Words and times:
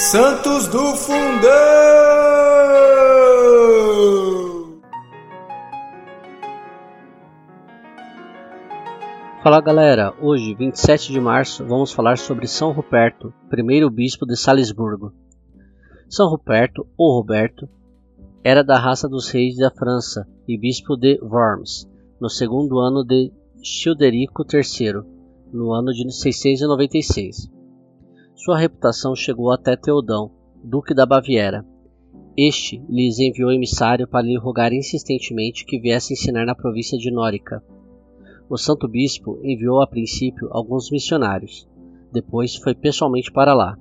Santos 0.00 0.68
do 0.68 0.94
Fundão! 0.94 1.18
Fala 9.42 9.60
galera, 9.60 10.14
hoje, 10.20 10.54
27 10.54 11.12
de 11.12 11.20
março, 11.20 11.66
vamos 11.66 11.90
falar 11.90 12.16
sobre 12.16 12.46
São 12.46 12.70
Ruperto, 12.70 13.34
primeiro 13.50 13.90
bispo 13.90 14.24
de 14.24 14.36
Salisburgo. 14.36 15.12
São 16.08 16.28
Ruperto, 16.30 16.86
ou 16.96 17.18
Roberto, 17.18 17.68
era 18.44 18.62
da 18.62 18.78
raça 18.78 19.08
dos 19.08 19.28
reis 19.28 19.56
da 19.56 19.72
França 19.72 20.28
e 20.46 20.56
bispo 20.56 20.96
de 20.96 21.18
Worms, 21.20 21.90
no 22.20 22.30
segundo 22.30 22.78
ano 22.78 23.04
de 23.04 23.32
Childerico 23.64 24.44
III, 24.48 25.02
no 25.52 25.72
ano 25.72 25.92
de 25.92 26.08
696. 26.12 27.57
Sua 28.38 28.56
reputação 28.56 29.16
chegou 29.16 29.50
até 29.50 29.74
Teodão, 29.74 30.30
duque 30.62 30.94
da 30.94 31.04
Baviera. 31.04 31.66
Este 32.36 32.80
lhes 32.88 33.18
enviou 33.18 33.50
emissário 33.50 34.06
para 34.06 34.24
lhe 34.24 34.38
rogar 34.38 34.72
insistentemente 34.72 35.66
que 35.66 35.80
viesse 35.80 36.12
ensinar 36.12 36.46
na 36.46 36.54
província 36.54 36.96
de 36.96 37.10
Nórica. 37.10 37.60
O 38.48 38.56
santo 38.56 38.86
bispo 38.86 39.40
enviou 39.42 39.82
a 39.82 39.88
princípio 39.88 40.48
alguns 40.52 40.88
missionários. 40.88 41.68
Depois 42.12 42.54
foi 42.54 42.76
pessoalmente 42.76 43.32
para 43.32 43.52
lá. 43.52 43.76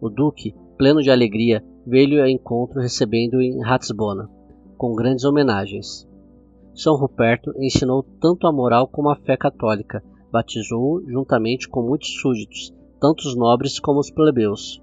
O 0.00 0.08
duque, 0.08 0.54
pleno 0.78 1.02
de 1.02 1.10
alegria, 1.10 1.62
veio 1.86 2.22
ao 2.22 2.26
encontro 2.26 2.80
recebendo-o 2.80 3.42
em 3.42 3.60
Ratisbona, 3.60 4.30
com 4.78 4.94
grandes 4.94 5.26
homenagens. 5.26 6.08
São 6.74 6.96
Ruperto 6.96 7.52
ensinou 7.58 8.02
tanto 8.18 8.46
a 8.46 8.52
moral 8.52 8.88
como 8.88 9.10
a 9.10 9.16
fé 9.16 9.36
católica, 9.36 10.02
batizou-o 10.32 11.04
juntamente 11.06 11.68
com 11.68 11.82
muitos 11.82 12.18
súditos, 12.18 12.72
tanto 13.00 13.26
os 13.26 13.36
nobres 13.36 13.78
como 13.78 14.00
os 14.00 14.10
plebeus. 14.10 14.82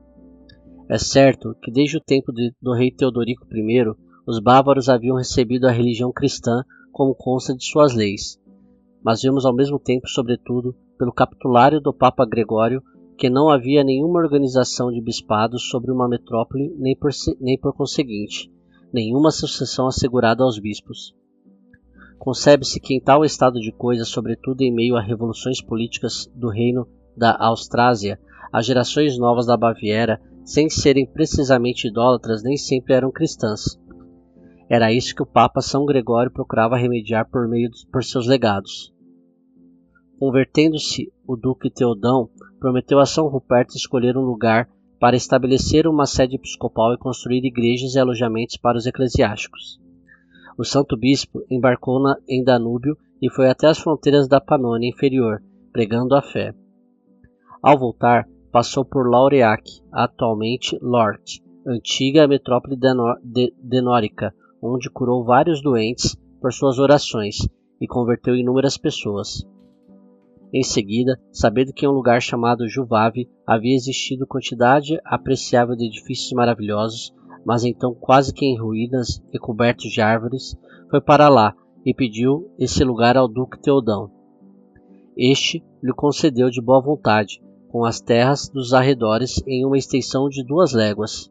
É 0.89 0.97
certo 0.97 1.55
que 1.61 1.71
desde 1.71 1.97
o 1.97 2.01
tempo 2.01 2.31
de, 2.31 2.53
do 2.61 2.73
rei 2.73 2.91
Teodorico 2.91 3.45
I, 3.51 3.95
os 4.27 4.39
bávaros 4.39 4.89
haviam 4.89 5.17
recebido 5.17 5.67
a 5.67 5.71
religião 5.71 6.11
cristã 6.11 6.63
como 6.91 7.15
consta 7.15 7.55
de 7.55 7.65
suas 7.65 7.93
leis, 7.93 8.39
mas 9.03 9.21
vemos 9.21 9.45
ao 9.45 9.53
mesmo 9.53 9.79
tempo, 9.79 10.07
sobretudo, 10.07 10.75
pelo 10.97 11.11
capitulário 11.11 11.81
do 11.81 11.93
Papa 11.93 12.25
Gregório, 12.25 12.81
que 13.17 13.29
não 13.29 13.49
havia 13.49 13.83
nenhuma 13.83 14.19
organização 14.19 14.91
de 14.91 15.01
bispados 15.01 15.69
sobre 15.69 15.91
uma 15.91 16.07
metrópole, 16.07 16.73
nem 16.77 16.95
por, 16.95 17.11
nem 17.39 17.57
por 17.59 17.73
conseguinte, 17.73 18.51
nenhuma 18.93 19.31
sucessão 19.31 19.87
assegurada 19.87 20.43
aos 20.43 20.59
bispos. 20.59 21.15
Concebe-se 22.17 22.79
que 22.79 22.93
em 22.93 22.99
tal 22.99 23.23
estado 23.23 23.59
de 23.59 23.71
coisas, 23.71 24.07
sobretudo 24.07 24.61
em 24.61 24.73
meio 24.73 24.95
a 24.95 25.01
revoluções 25.01 25.61
políticas 25.61 26.29
do 26.33 26.49
reino 26.49 26.87
da 27.15 27.35
Austrásia, 27.39 28.19
as 28.51 28.65
gerações 28.65 29.17
novas 29.17 29.45
da 29.45 29.57
Baviera, 29.57 30.21
sem 30.43 30.69
serem 30.69 31.05
precisamente 31.05 31.87
idólatras, 31.87 32.43
nem 32.43 32.55
sempre 32.57 32.93
eram 32.93 33.11
cristãs. 33.11 33.79
Era 34.69 34.91
isso 34.91 35.15
que 35.15 35.23
o 35.23 35.25
Papa 35.25 35.61
São 35.61 35.85
Gregório 35.85 36.31
procurava 36.31 36.77
remediar 36.77 37.29
por 37.29 37.47
meio 37.47 37.69
dos, 37.69 37.85
por 37.85 38.03
seus 38.03 38.27
legados. 38.27 38.93
Convertendo-se 40.19 41.11
o 41.27 41.35
duque 41.35 41.69
Teodão, 41.69 42.29
prometeu 42.59 42.99
a 42.99 43.05
São 43.05 43.27
Ruperto 43.27 43.75
escolher 43.75 44.17
um 44.17 44.21
lugar 44.21 44.67
para 44.99 45.15
estabelecer 45.15 45.87
uma 45.87 46.05
sede 46.05 46.35
episcopal 46.35 46.93
e 46.93 46.97
construir 46.97 47.45
igrejas 47.45 47.95
e 47.95 47.99
alojamentos 47.99 48.57
para 48.57 48.77
os 48.77 48.85
eclesiásticos 48.85 49.79
o 50.57 50.63
santo 50.63 50.97
bispo 50.97 51.45
embarcou 51.49 52.01
na, 52.01 52.17
em 52.27 52.43
Danúbio 52.43 52.97
e 53.21 53.29
foi 53.29 53.49
até 53.49 53.67
as 53.67 53.77
fronteiras 53.77 54.27
da 54.27 54.39
Panônia 54.39 54.89
Inferior, 54.89 55.41
pregando 55.71 56.15
a 56.15 56.21
fé. 56.21 56.53
Ao 57.65 57.79
voltar, 57.79 58.29
passou 58.51 58.85
por 58.85 59.09
Laureac, 59.09 59.63
atualmente 59.91 60.77
Lort, 60.83 61.41
antiga 61.65 62.27
metrópole 62.27 62.77
denórica, 63.59 64.31
onde 64.61 64.87
curou 64.87 65.25
vários 65.25 65.63
doentes 65.63 66.15
por 66.39 66.53
suas 66.53 66.77
orações 66.77 67.37
e 67.81 67.87
converteu 67.87 68.35
inúmeras 68.35 68.77
pessoas. 68.77 69.43
Em 70.53 70.61
seguida, 70.61 71.19
sabendo 71.31 71.73
que 71.73 71.87
em 71.87 71.89
um 71.89 71.93
lugar 71.93 72.21
chamado 72.21 72.69
Juvave 72.69 73.27
havia 73.47 73.73
existido 73.73 74.27
quantidade 74.27 74.99
apreciável 75.03 75.75
de 75.75 75.87
edifícios 75.87 76.33
maravilhosos, 76.33 77.11
mas 77.43 77.63
então 77.63 77.95
quase 77.95 78.31
que 78.31 78.45
em 78.45 78.59
ruínas 78.59 79.19
e 79.33 79.39
cobertos 79.39 79.91
de 79.91 80.01
árvores, 80.01 80.55
foi 80.87 81.01
para 81.01 81.29
lá 81.29 81.55
e 81.83 81.95
pediu 81.95 82.47
esse 82.59 82.83
lugar 82.83 83.17
ao 83.17 83.27
duque 83.27 83.59
Teodão. 83.59 84.11
Este 85.17 85.65
lhe 85.81 85.93
concedeu 85.93 86.51
de 86.51 86.61
boa 86.61 86.79
vontade, 86.79 87.43
com 87.75 87.83
as 87.83 87.99
terras 87.99 88.47
dos 88.47 88.73
arredores 88.73 89.43
em 89.45 89.65
uma 89.65 89.77
extensão 89.77 90.29
de 90.29 90.41
duas 90.45 90.71
léguas. 90.71 91.29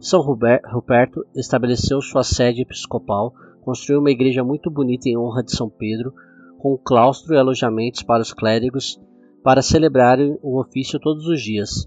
São 0.00 0.22
Ruperto 0.22 1.26
estabeleceu 1.36 2.00
sua 2.00 2.24
sede 2.24 2.62
episcopal, 2.62 3.34
construiu 3.60 4.00
uma 4.00 4.10
igreja 4.10 4.42
muito 4.42 4.70
bonita 4.70 5.10
em 5.10 5.18
honra 5.18 5.42
de 5.42 5.54
São 5.54 5.68
Pedro, 5.68 6.14
com 6.58 6.78
claustro 6.78 7.34
e 7.34 7.36
alojamentos 7.36 8.02
para 8.02 8.22
os 8.22 8.32
clérigos, 8.32 8.98
para 9.44 9.60
celebrarem 9.60 10.38
o 10.42 10.58
ofício 10.58 10.98
todos 10.98 11.26
os 11.26 11.42
dias. 11.42 11.86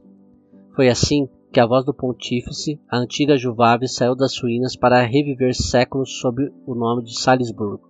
Foi 0.76 0.88
assim 0.88 1.28
que 1.52 1.60
a 1.60 1.66
voz 1.66 1.84
do 1.84 1.92
pontífice, 1.92 2.80
a 2.88 3.00
antiga 3.00 3.36
Juvave 3.36 3.88
saiu 3.88 4.16
das 4.16 4.40
ruínas 4.40 4.76
para 4.76 5.02
reviver 5.02 5.56
séculos 5.56 6.20
sob 6.20 6.54
o 6.68 6.76
nome 6.76 7.04
de 7.04 7.20
Salisburgo. 7.20 7.90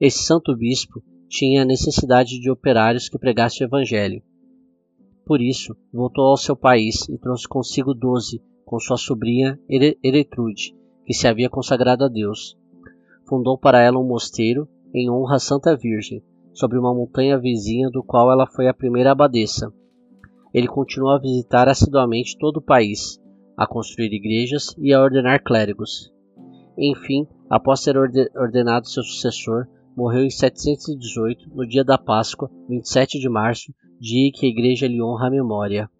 Esse 0.00 0.24
santo 0.24 0.56
bispo 0.56 1.02
tinha 1.28 1.66
necessidade 1.66 2.40
de 2.40 2.50
operários 2.50 3.10
que 3.10 3.18
pregassem 3.18 3.66
o 3.66 3.68
evangelho. 3.68 4.22
Por 5.24 5.40
isso, 5.40 5.76
voltou 5.92 6.26
ao 6.26 6.36
seu 6.36 6.56
país 6.56 7.08
e 7.08 7.18
trouxe 7.18 7.48
consigo 7.48 7.94
doze, 7.94 8.42
com 8.64 8.78
sua 8.78 8.96
sobrinha 8.96 9.58
Eretrude, 9.68 10.74
que 11.06 11.14
se 11.14 11.26
havia 11.26 11.48
consagrado 11.48 12.04
a 12.04 12.08
Deus. 12.08 12.56
Fundou 13.28 13.58
para 13.58 13.80
ela 13.80 13.98
um 13.98 14.06
mosteiro 14.06 14.68
em 14.94 15.10
honra 15.10 15.36
à 15.36 15.38
Santa 15.38 15.76
Virgem, 15.76 16.22
sobre 16.52 16.78
uma 16.78 16.94
montanha 16.94 17.38
vizinha 17.38 17.90
do 17.90 18.02
qual 18.02 18.30
ela 18.30 18.46
foi 18.46 18.68
a 18.68 18.74
primeira 18.74 19.12
abadesa 19.12 19.72
ele 20.54 20.68
continuou 20.68 21.10
a 21.10 21.18
visitar 21.18 21.68
assiduamente 21.68 22.38
todo 22.38 22.58
o 22.58 22.62
país, 22.62 23.20
a 23.56 23.66
construir 23.66 24.12
igrejas 24.12 24.72
e 24.78 24.94
a 24.94 25.02
ordenar 25.02 25.42
clérigos. 25.42 26.12
Enfim, 26.78 27.26
após 27.50 27.80
ser 27.80 27.96
ordenado 27.96 28.88
seu 28.88 29.02
sucessor, 29.02 29.66
morreu 29.96 30.24
em 30.24 30.30
718, 30.30 31.50
no 31.52 31.66
dia 31.66 31.84
da 31.84 31.98
Páscoa, 31.98 32.48
27 32.68 33.18
de 33.18 33.28
março, 33.28 33.74
dia 34.00 34.30
que 34.32 34.46
a 34.46 34.48
igreja 34.48 34.88
lhe 34.88 35.02
honra 35.02 35.28
a 35.28 35.30
memória. 35.30 35.90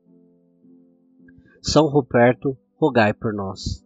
São 1.62 1.87
Ruperto, 1.87 2.56
rogai 2.77 3.12
por 3.12 3.32
nós. 3.32 3.84